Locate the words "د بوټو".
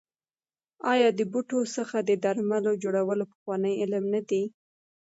1.17-1.59